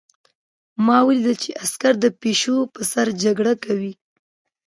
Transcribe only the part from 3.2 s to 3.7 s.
جګړه